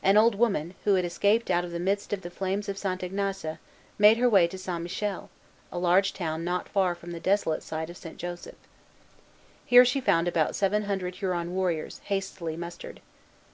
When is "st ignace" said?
2.78-3.58